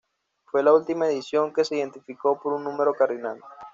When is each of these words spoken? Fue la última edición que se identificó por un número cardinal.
Fue 0.45 0.63
la 0.63 0.73
última 0.73 1.05
edición 1.05 1.53
que 1.53 1.63
se 1.63 1.75
identificó 1.75 2.39
por 2.41 2.53
un 2.53 2.63
número 2.63 2.91
cardinal. 2.95 3.39